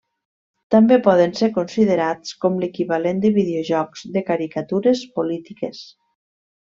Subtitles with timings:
[0.75, 5.85] També poden ser considerats com l'equivalent de videojocs de caricatures polítiques.